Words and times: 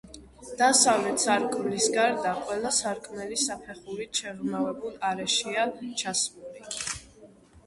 დასავლეთ 0.59 1.19
სარკმლის 1.23 1.89
გარდა, 1.97 2.31
ყველა 2.47 2.71
სარკმელი 2.77 3.37
საფეხურით 3.43 4.23
შეღრმავებულ 4.23 4.97
არეშია 5.11 5.69
ჩასმული. 6.05 7.31